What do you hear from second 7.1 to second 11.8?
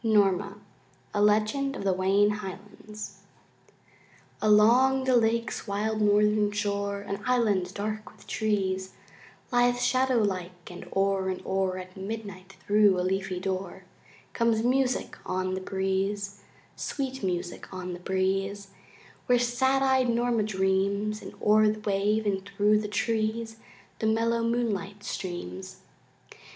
island dark with trees Lies shadow like, and o'er and o'er